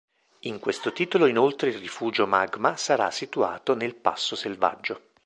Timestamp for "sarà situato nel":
2.75-3.93